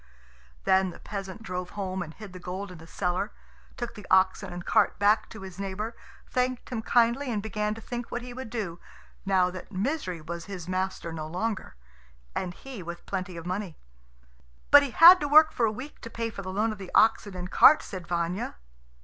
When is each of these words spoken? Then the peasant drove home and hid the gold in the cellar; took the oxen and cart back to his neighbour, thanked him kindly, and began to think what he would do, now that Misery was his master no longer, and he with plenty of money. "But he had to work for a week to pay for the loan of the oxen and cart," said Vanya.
Then 0.63 0.89
the 0.89 0.97
peasant 0.97 1.43
drove 1.43 1.69
home 1.77 2.01
and 2.01 2.11
hid 2.11 2.33
the 2.33 2.39
gold 2.39 2.71
in 2.71 2.79
the 2.79 2.87
cellar; 2.87 3.31
took 3.77 3.93
the 3.93 4.07
oxen 4.09 4.51
and 4.51 4.65
cart 4.65 4.97
back 4.97 5.29
to 5.29 5.41
his 5.43 5.59
neighbour, 5.59 5.95
thanked 6.27 6.69
him 6.71 6.81
kindly, 6.81 7.31
and 7.31 7.39
began 7.43 7.75
to 7.75 7.81
think 7.81 8.09
what 8.09 8.23
he 8.23 8.33
would 8.33 8.49
do, 8.49 8.79
now 9.27 9.51
that 9.51 9.71
Misery 9.71 10.19
was 10.19 10.45
his 10.45 10.67
master 10.67 11.13
no 11.13 11.27
longer, 11.27 11.75
and 12.33 12.55
he 12.55 12.81
with 12.81 13.05
plenty 13.05 13.37
of 13.37 13.45
money. 13.45 13.77
"But 14.71 14.81
he 14.81 14.89
had 14.89 15.19
to 15.19 15.27
work 15.27 15.51
for 15.51 15.67
a 15.67 15.71
week 15.71 16.01
to 16.01 16.09
pay 16.09 16.31
for 16.31 16.41
the 16.41 16.51
loan 16.51 16.71
of 16.71 16.79
the 16.79 16.89
oxen 16.95 17.35
and 17.37 17.51
cart," 17.51 17.83
said 17.83 18.07
Vanya. 18.07 18.55